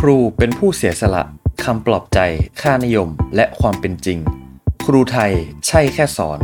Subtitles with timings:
[0.00, 1.22] ครูเป็นผู้เสียสละ
[1.64, 2.18] คำปลอบใจ
[2.60, 4.18] ค่านิยม และความเป็นจริง
[4.86, 5.32] ครูไทย
[5.66, 6.38] ใช่แค่สอน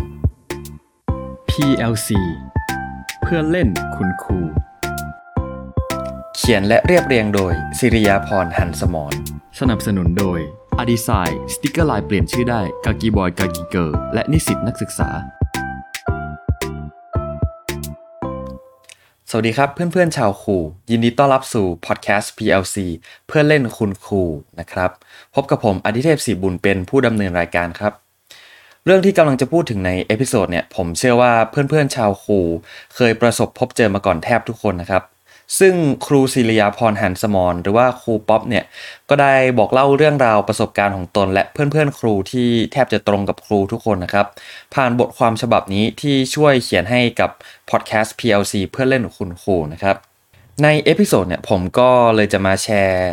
[1.51, 2.09] PLC
[3.23, 4.41] เพื่อเล่นคุณครู
[6.37, 9.15] เขียนและเรียบเรียงโดยศิริยาพรหันสมร
[9.59, 10.39] สนับสนุนโดย
[10.83, 15.09] a d e s i g n สติกเกอร์ลายเปลี่ยนชื่อได้กากีบอยกากีเกอร์และนิสิตนักศึกษา
[19.33, 20.57] สวัสดีครับเพื่อนๆชาวครู
[20.91, 22.77] ยินดีต้อนรับสู่พอดแคสต์ PLC
[23.27, 24.23] เพื่อนเล่นคุณครู
[24.61, 24.91] นะครับ
[25.35, 27.93] พบกับผมอดิเทพศรีบุญเป็นผู้ดำเนินรายการครับ
[28.85, 32.39] เรื่องที่กำลังจะพูดถึงใน episode เนี่ยผมเชื่อว่าเพื่อนๆชาวครู
[32.97, 35.03] เคยประสบพบเจอมาก่อนแทบทุกคนนะครับ
[35.59, 35.75] ซึ่ง
[36.07, 38.65] ครูศิริยาพรหันสมรหรือว่าครูป๊อปเนี่ย
[39.09, 44.27] ก็ได้บอกเล่าเรื่องราวประสบการณ์ของตน และเพื่อนๆ ครูที่แทบจะตรงกับครูทุกคนนะครับ
[44.75, 47.31] ผ่านบทความฉบับนี้ที่ช่วยเขียนให้กับ
[47.71, 49.97] พอดแคสต์ PLC เพื่อนเล่นคุณครูนะครับ
[50.63, 53.11] ใน episode เนี่ยผมก็เลยจะมาแชร์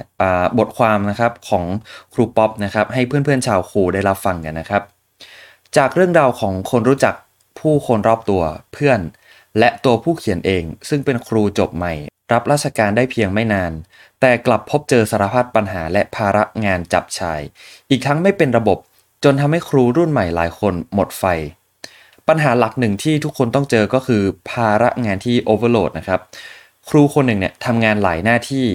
[0.60, 1.66] บทความนะครับของ
[2.14, 4.84] ครูป๊อปนะครับให้เพื่อนๆชาวครูได้รับฟังกันนะครับ
[5.78, 7.16] จากเรื่องราวของคนรู้จัก
[7.60, 8.42] ผู้คนรอบตัว
[8.74, 9.00] เพื่อน
[9.60, 11.94] และตัวผู้เขียนเองซึ่งเป็นครูจบใหม่
[12.32, 13.72] รับราชการได้เพียงไม่นาน
[14.22, 17.42] แต่กลับพบเจอสารพัดปัญหาและภาระงานจับฉ่าย
[17.90, 18.78] อีกทั้งไม่เป็นระบบ
[19.24, 21.24] จนทำให้ครูรุ่นใหม่หลายคนหมดไฟ
[22.28, 26.20] ปัญหาหลักหนึ่งที่ทุกคนต้องเจอก็คือภาระงานที่โอเวอร์โหลดนะครับ
[26.90, 28.66] ครูคนหนึ่งเนี่ยทำงานหลายหน้าที่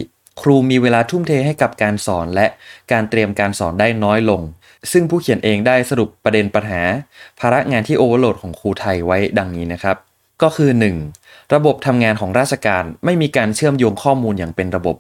[0.41, 2.47] ครูมีเวลาทุ่มเทให้กับการสอนและ
[2.93, 4.41] การเตรียมการสอนได้น้อยลง
[4.93, 6.83] ซึ่งผู้เขียนเองได้สรุปประเด็นปัญหา
[7.41, 9.97] ภาระงานที่โอเวอร์โหลดของครูไทยไว้ดังนี้นะครับ
[10.43, 10.71] ก็คือ
[11.13, 11.55] 1.
[11.55, 14.97] ระบบทำงานของราชการไม่มีการเชื่อมโยงข้อมูลอย่างเป็นระบบ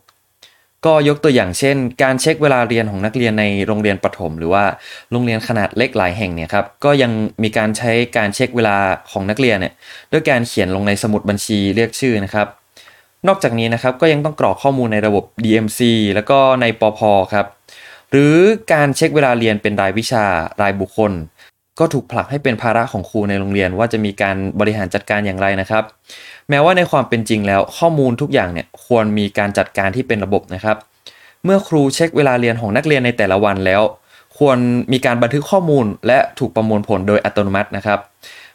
[0.86, 4.64] ก็ยกตัวอย่างเช่น การเช็คเวลาเรียนของนักเรียนในโรงเรียนประถม หรือว่า
[5.12, 8.76] โรงเรียนขนาดเล็กหลายแห่งเนี่ยครับก็ยังมีการใช้การเช็คเวลา
[9.10, 9.74] ของนักเรียนเนี่ย
[10.12, 12.46] ด้วยการเขียนลงในสมุดบัญชีเรียกชื่อนะครับ
[13.28, 15.80] นอกจากนี้นะครับก็ยังต้องกรอกข้อมูลในระบบ DMC
[16.14, 17.00] แล้วก็ในปพ
[17.34, 17.46] ครับ
[18.10, 18.36] หรือ
[18.72, 20.24] การเช็คเวลาเรียนเป็นรายวิชา
[20.60, 21.12] รายบุคคล
[21.78, 25.84] ก็ถูกผลักให้เป็นภาระของครูในโรงเรียนว่าจะมีการบริหารจัดการอย่างไรนะครับ
[26.50, 30.76] แม้ว่าในความเป็นจริงแล้วข้อมูลทุกอย่างเนี่ยควรมีการจัดการที่เป็นระบบนะครับ
[31.44, 33.82] เมื่อครูเช็คเวลาเรียนของนักเรียนในแต่ละวันแล้ว
[34.38, 34.58] ควร
[34.92, 38.00] มีการบันทึกข้อมูล และถูกประมวลผลโดยอัตโนมัตินะครับ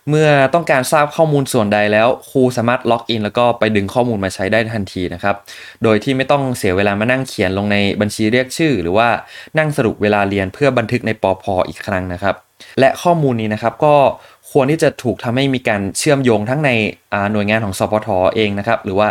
[0.10, 5.36] เมื่อต้องการทราบข้อมูลส่วนใดแล้ว ครูสามารถ login แล้วก็ไปดึงข้อมูลมาใช้ได้ทันทีนะครับ
[5.84, 9.08] โดยที่ไม่ต้องเสียเวลามานั่งเขียนลงในบัญชีเรียกชื่อ หรือว่า
[9.58, 12.36] นั่งสรุปเวลาเรียนเพื่อบันทึกในปอพออีกครั้งนะครับ
[12.80, 13.96] และข้อมูลนี้นะครับก็
[14.52, 16.70] ควรที่จะถูกทำให้มีการเชื่อมโยงทั้งใน
[17.32, 19.08] หน่วยงานของสพทเองนะครับหรือว่า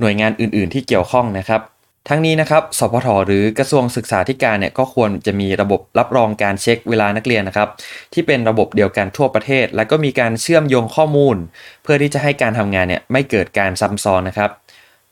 [0.00, 1.62] หน่วยงานอื่น ๆ ที่เกี่ยวข้องนะครับ
[2.08, 7.68] ทั้งนี้นะครับสพทหรือกระทรวงศึกษาธิการเนี่ยก็ควรจะมีระบบรับรองการเช็คเวลานักเรียนนะครับ
[8.12, 11.36] ที่เป็นระบบเดียวกันทั่วประเทศ และก็มีการเชื่อมโยงข้อมูล
[11.82, 14.50] เพื่อที่จะให้การทำงานเนี่ยไม่เกิดการซ้ำซ้อนนะครับ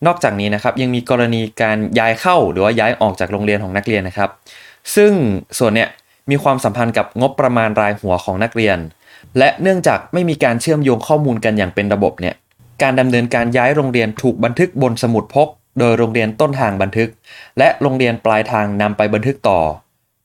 [0.07, 4.31] นอกจากนี้นะครับยังมีกรณีการย้ายเข้าหรือว่าย้ายออกจากโรงเรียนของนักเรียนนะครับ
[4.97, 5.13] ซึ่ง
[5.59, 5.89] ส่วนเนี่ย
[6.31, 8.79] มีความสัมพันธ์กับงบประมาณรายหัวของนักเรียน
[9.39, 12.35] และเนื่องจากไม่มีการเชื่อมโยงข้อมูลกันอย่างเป็นระบบเนี่ย
[12.83, 15.49] การดำเนินการย้ายโรงเรียนถูกบันทึกบนสมุดพก
[15.79, 17.09] โดยโรงเรียนต้นทางบันทึก
[17.59, 19.59] และโรงเรียนปลายทางนำไปบันทึกต่อ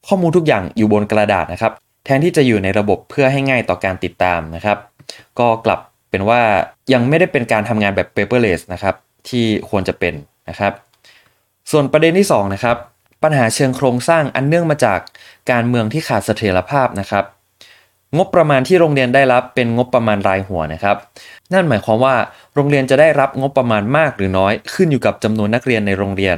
[0.08, 1.72] ข้อมูลทุกอย่างอยู่บนกระดาษนะครับ
[2.06, 4.78] แทนที่จะอยู่ในระบบเพื่อให้ง่ายต่อการติดตามนะครับ
[5.40, 5.80] ก็กลับ
[6.10, 6.42] เป็นว่า
[6.94, 8.96] ยังไม่ได้เป็นการทำงานแบบ paperless นะครับ
[9.30, 10.14] ที่ควรจะเป็น
[10.50, 10.74] นะครับ
[11.72, 12.78] ส่วนประเด็นที่2นะครับ
[13.24, 15.00] ปัญหาเชิงโครงสร้างอันเนื่องมาจาก
[15.52, 17.26] การเมืองที่ขาดเสถียรภาพนะครับ
[18.18, 20.98] งบประมาณที่โรงเรียนได้รับเป็นงบประมาณรายหัวนะครับ
[21.54, 22.16] นั่นหมายความว่า
[22.56, 26.38] โรงเรียนจะได้รับงบประมาณมากหรือน้อย ขึ้นอยู่กับจำนวนนักเรียนในโรงเรียน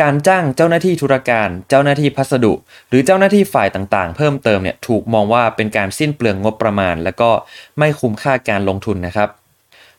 [0.00, 2.52] การจ้างเจ้าหน้าที่ธุรการ เจ้าหน้าที่พัสดุ
[2.88, 7.30] หรือเจ้าหน้าที่ฝ่ายต่างๆ เพิ่มเติมเนี่ยถูกมองว่าเป็นการสิ้นเปลืองงบประมาณ และก็
[7.78, 9.28] ไม่คุ้มค่าการลงทุนนะครับ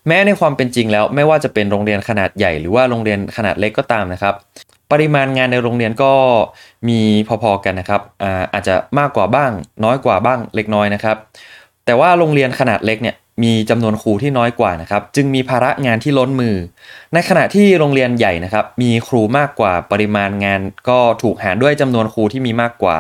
[0.08, 4.36] แม้ในความเป็นจริงแล้วไม่ว่าจะเป็นโรงเรียนขนาดใหญ่หรือว่าโรงเรียนขนาดเล็กก็ตามนะครับ
[4.92, 6.14] ปริมาณงานในโรงเรียนก็
[6.90, 9.52] มีพอๆกันนะครับอาอาจจะมากกว่าบ้าง
[9.84, 11.18] น้อยกว่าบ้างเล็กน้อยนะครับ
[11.86, 16.56] แต่ว่าโรงเรียนขนาดเล็กเนี่ยมีจำนวนครูที่น้อยกว่านะครับจึงมีภาระงานที่ล้นมือ
[17.14, 22.98] ในขณะที่โรงเรียนใหญ่นะครับ มีครูมากกว่าปริมาณงาน ก็ถูกหารด้วยจำนวนครูที่มีมากกว่า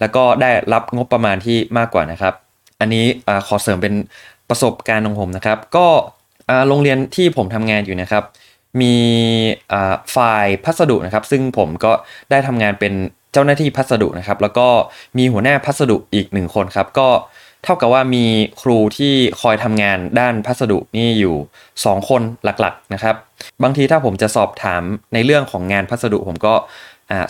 [0.00, 2.34] แล้วก็ได้รับงบประมาณที่มากกว่านะครับ
[2.80, 3.04] อันนี้
[3.46, 3.94] ขอเสริมเป็น
[4.48, 5.86] ประสบการณ์ของผมนะครับ ก็
[6.68, 8.24] โรงเรียนที่ผมทำงานอยู่นะครับ
[8.80, 8.96] มี
[10.16, 11.92] ฝ่ายพัสดุนะครับ ซึ่งผมก็
[12.30, 12.92] ได้ทำงานเป็น
[13.32, 14.68] เจ้าหน้าที่พัสดุนะครับ แล้วก็
[15.18, 17.08] มีหัวหน้าพัสดุอีกหนึ่งคนครับ ก็
[17.64, 18.24] เท่ากับว่ามี
[18.62, 21.36] ครูที่คอยทำงานด้านพัสดุนี่อยู่
[21.76, 23.14] 2 คนหลักๆนะครับ
[23.62, 24.82] บางทีถ้าผมจะสอบถาม
[25.14, 26.54] ในเรื่องของงานพัสดุ ผมก็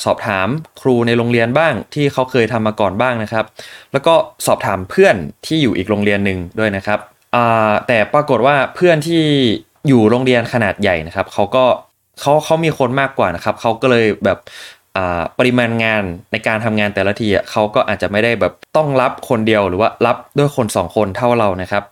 [0.04, 0.48] สอบถาม
[0.80, 3.44] ครูในโรงเรียนบ้างที่เขาเคยทำมาก่อนบ้างนะครับ
[3.92, 4.14] แล้วก็
[4.46, 5.16] สอบถามเพื่อน
[5.46, 6.98] ที่อยู่อีกโรงเรียนหนึ่งด้วยนะครับ
[7.86, 9.24] แต่ปรากฏว่าเพื่อนที่
[9.88, 11.64] อยู่โรงเรียนขนาดใหญ่นะครับเขาก็
[12.20, 14.38] เขาเขามีคนมากกว่านะครับเขาก็เลยแบบ
[15.38, 16.02] ปริมาณงาน
[16.32, 21.82] ในการทำงานแต่ละทีเขาก็อาจจะไม่ได้แบบต้องรับคนเดียวหรือว่ารับด้วยคน 2 คนเท่าเรานะครับ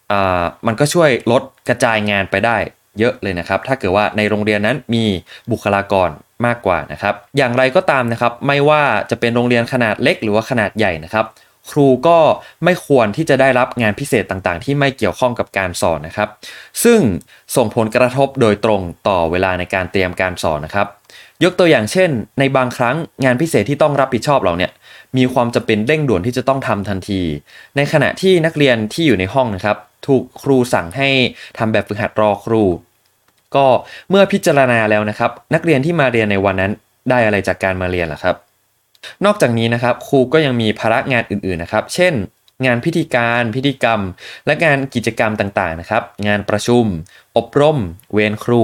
[0.67, 2.57] มันก็ช่วยลดกระจายงานไปได้
[2.99, 5.05] เยอะเลยนะครับ ถ้าเกิดว่าในโรงเรียนนั้นมี
[5.51, 6.11] บุคลากร
[6.47, 11.27] มากกว่านะครับ อย่างไรก็ตามนะครับ ไม่ว่าจะเป็นโรงเรียนขนาดเล็กหรือว่าขนาดใหญ่นะครับ
[11.71, 12.19] ครูก็
[12.65, 16.29] ไม่ควรที่จะได้รับงานพิเศษต่างๆ ที่ไม่เกี่ยวข้องกับการสอนนะครับ
[16.85, 17.01] ซึ่ง
[17.57, 20.87] ส่งผลกระทบโดยตรงต่อเวลาในการเตรียมการสอนนะครับ
[21.45, 24.73] ยกตัวอย่างเช่น ในบางครั้งงานพิเศษที่ต้องรับผิดชอบเราเนี่ย
[25.17, 27.23] มีความจำเป็นเร่งด่วนที่จะต้องทำทันที
[27.77, 29.77] ในขณะที่นักเรียนที่อยู่ในห้องนะครับ
[30.07, 31.09] ถูกครูสั่งให้
[31.59, 32.63] ทำแบบฝึกหัดรอครู
[33.57, 33.67] ก็
[34.11, 36.73] เมื่อพิจารณาแล้วนะครับ นักเรียนที่มาเรียนในวันนั้น
[37.11, 38.37] ได้อะไรจากการมาเรียนล่ะครับ
[39.25, 42.15] นอกจากนี้นะครับครูก็ยังมีภาระงานอื่นๆนะครับ เช่น
[42.67, 44.01] งานพิธีการพิธีกรรม
[44.47, 46.85] และงานกิจกรรมต่างๆนะครับ งานประชุม
[47.37, 47.79] อบรม
[48.13, 48.63] เวรครู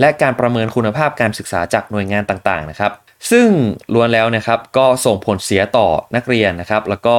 [0.00, 2.92] และการประเมินคุณภาพการศึกษาจากหน่วยงานต่างๆนะครับ
[3.30, 3.48] ซึ่ง
[3.94, 5.86] ล้วนแล้วนะครับก็ส่งผลเสียต่อ
[6.16, 7.16] นักเรียนนะครับ แล้วก็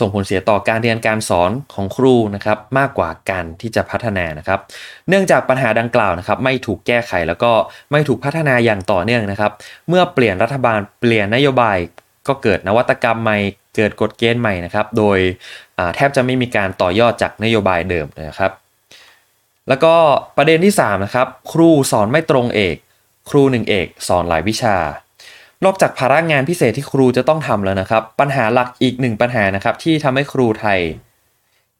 [0.00, 4.60] ส่งผลเสียต่อการเรียนการสอนของครูนะครับ มากกว่าการที่จะพัฒนานะครับ
[5.08, 7.52] เนื่องจากปัญหาดังกล่าวนะครับ ไม่ถูกแก้ไขแล้วก็
[7.92, 9.52] ไม่ถูกพัฒนาอย่างต่อเนื่องนะครับ
[9.88, 11.78] เมื่อเปลี่ยนรัฐบาลเปลี่ยนนโยบาย
[12.28, 13.38] ก็เกิดนวัตกรรมใหม่
[13.76, 15.18] เกิดกฎเกณฑ์ใหม่นะครับ โดย
[15.96, 18.52] แทบจะไม่มีการต่อยอดจากนโยบายเดิมเลยครับ
[19.68, 19.94] แล้วก็
[20.36, 22.76] ประเด็นที่3นะครับ ครูสอนไม่ตรงเอก
[23.30, 24.76] ครูหนึ่งเอกสอนหลายวิชา
[25.64, 30.80] นอกจากภาระงานพิเศษที่ครูจะต้องทำแล้วนะครับ ปัญหาหลักอีกหนึ่งปัญหานะครับ ที่ทำให้ครูไทย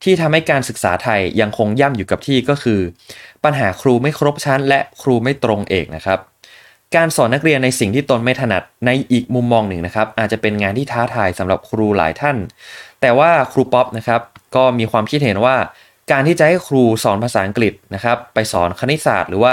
[0.02, 2.80] ที่ทำให้การศึกษาไทยยังคงย่ำอยู่กับที่ก็คือ
[3.44, 6.18] ปัญหาครูไม่ครบชั้น และครูไม่ตรงเอกนะครับ
[6.96, 12.36] การสอนนักเรียนในสิ่งที่ตนไม่ถนัดในอีกมุมมองหนึ่งนะครับ อาจจะเป็นงานที่ท้าทายสำหรับครูหลายท่าน
[13.00, 14.20] แต่ว่าครูป๊อปนะครับ
[14.56, 15.56] ก็มีความคิดเห็นว่า
[16.12, 19.52] การที่จะให้ครูสอนภาษาอังกฤษนะครับ ไปสอนคณิตศาสตร์ หรือว่า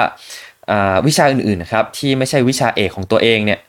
[1.07, 3.59] วิชาอื่นๆนะครับที่ไม่ใช่วิชาเอกของตัวเองเนี่ย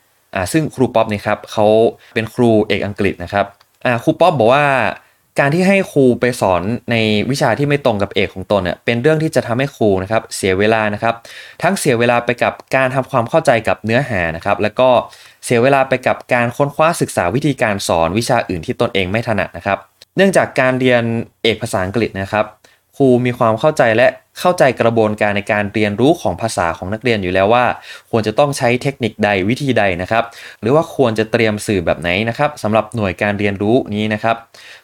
[0.52, 1.66] ซึ่งครูป๊อปนี่ครับเขา
[2.14, 3.46] เป็นครูเอกอังกฤษนะครับ
[4.02, 4.66] ครูป๊อปบอกว่า
[5.38, 6.97] การที่ให้ครูไปสอนใน
[7.31, 11.15] วิชาที่ไม่ตรงกับเอกของตนเนี่ยเป็นเรื่องที่จะทำให้ครูนะครับเสียเวลานะครับ
[11.62, 14.88] ทั้งเสียเวลาไปกับการทำความเข้าใจกับเนื้อหานะครับ แล้วก็
[15.44, 19.79] เสียเวลาไปกับการค้นคว้าศึกษาวิธีการสอนวิชาอื่นที่ตนเองไม่ถนัดนะครับ
[20.17, 21.03] เนื่องจากการเรียน
[21.43, 22.47] เอกภาษาอังกฤษนะครับ
[23.00, 24.08] รูมีความเข้าใจและ
[24.41, 27.64] เข้าใจกระบวนการในการเรียนรู้ของภาษาของนักเรียนอยู่แล้วว่า
[28.11, 30.25] ควรจะต้องใช้เทคนิคใดวิธีใดนะครับ
[30.61, 34.37] หรือว่าควรจะเตรียมสื่อแบบไหนนะครับสำหรับหน่วยการเรียนรู้นี้นะครับ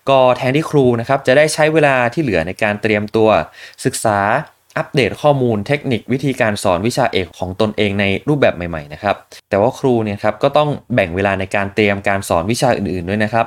[0.09, 3.29] ก็แทนที่ครูนะครับจะได้ใช้เวลาที่เหลือในการเตรียมตัว
[3.85, 4.19] ศึกษา
[4.77, 9.17] อัปเดตข้อมูลเทคนิควิธีการสอนวิชาเอกของตนเองในรูปแบบใหม่ๆนะครับ
[9.51, 13.47] แต่ว่าครูเนี่ยครับก็ต้องแบ่งเวลาในการเตรียมการสอนวิชาอื่นๆด้วยนะครับ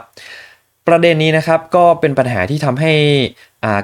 [0.88, 2.94] ประเด็นนี้นะครับก็เป็นปัญหาที่ทำให้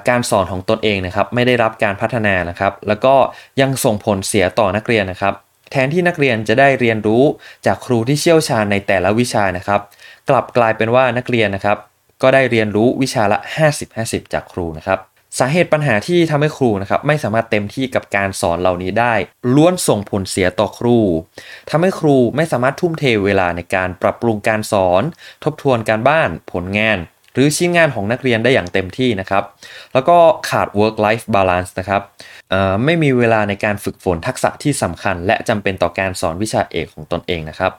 [0.10, 3.16] การสอนของตนเองนะครับไม่ได้รับการพัฒนานะครับ แล้วก็
[3.62, 5.34] ยังส่งผลเสียต่อนักเรียนนะครับ
[5.72, 7.24] แทนที่นักเรียนจะได้เรียนรู้
[7.66, 9.82] จากครูที่เชี่ยวชาญในแต่ละวิชานะครับ
[10.30, 11.78] กลับกลายเป็นว่านักเรียนนะครับ
[12.22, 13.40] ก็ได้เรียนรู้วิชาละ
[13.86, 15.00] 50-50 จากครูนะครับ
[15.40, 19.14] สาเหตุปัญหาที่ทำให้ครูนะครับไม่สามารถเต็มที่กับการสอนเหล่านี้ได้
[19.56, 20.98] ล้วนส่งผลเสียต่อครู
[21.70, 25.04] ทำให้ครูไม่สามารถทุ่มเทเวลาในการปรับปรุงการสอน
[25.44, 26.98] ทบทวนการบ้าน ผลงาน
[27.36, 29.44] หรือชิ้นงานของนักเรียนได้อย่างเต็มที่นะครับ
[29.94, 30.18] แล้วก็
[30.50, 32.02] ขาด work life balance นะครับ
[32.86, 37.72] ไม่มีเวลาในการฝึกฝนทักษะที่สำคัญ และจำเป็นต่อการสอนวิชาเอกของตนเองนะครับ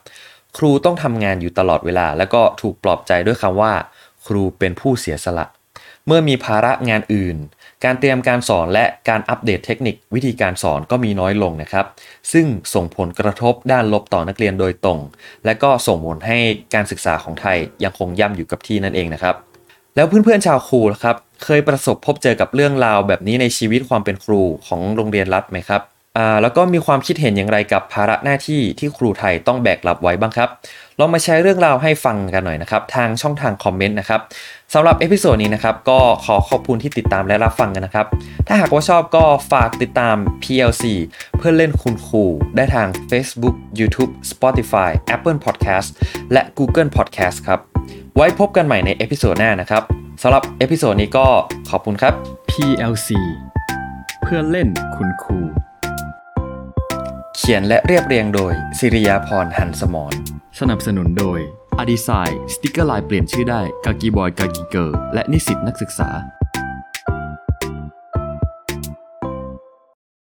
[0.57, 3.73] ครูต้องทำงานอยู่ตลอดเวลา แล้วก็ถูกปลอบใจด้วยคำว่า
[4.27, 5.47] ครูเป็นผู้เสียสละ
[6.07, 7.37] เมื่อมีภาระงานอื่น
[7.85, 11.87] การเตรียมการสอนและการอัปเดตเทคนิควิธีการสอนก็มีน้อยลงนะครับ
[12.33, 15.01] ซึ่งส่งผลกระทบด้านลบต่อนักเรียนโดยตรง
[15.45, 16.39] และก็ส่งผลให้
[16.75, 19.35] การศึกษาของไทยยังคงย่ำอยู่กับที่นั่นเองนะครับ
[19.97, 25.83] แล้วเพื่อนๆชาวครูครับ เคยประสบพบเจอกับเรื่องราวแบบนี้ในชีวิตความเป็นครูของโรงเรียนรัฐไหมครับ
[26.43, 30.49] แล้วก็มีความคิดเห็นอย่างไรกับภาระหน้าที่ที่ครูไทยต้องแบกรับไว้บ้างครับ
[30.99, 34.21] ลองมาแชร์เรื่องราวให้ฟังกันหน่อยนะครับ ทางช่องทางคอมเมนต์นะครับ
[34.75, 38.07] สำหรับ episode นี้นะครับ ก็ขอขอบคุณที่ติดตามและรับฟังกันนะครับ
[38.47, 40.85] ถ้าหากว่าชอบก็ฝากติดตาม PLC
[41.37, 42.25] เพื่อเล่นคุณครู
[42.57, 45.89] ได้ทาง Facebook YouTube Spotify Apple Podcast
[46.33, 47.61] และ Google Podcast ครับ
[48.17, 49.83] ไว้พบกันใหม่ในเอพิโซดหน้านะครับ
[50.23, 51.27] สำหรับเอพิโซดนี้ก็
[51.71, 52.15] ขอบคุณครับ
[52.51, 53.09] PLC
[54.23, 55.41] เพื่อเล่นคุณครู
[57.51, 60.15] ขียนและเรียบเรียงโดยสิริยาพรหันสมร
[60.59, 61.39] สนับสนุนโดย
[61.79, 66.09] อดีไซน์สติกเกอร์ลายเปลี่ยนชื่อได้กากีบอยกากีเกอร์และนิสิตนักศึกษา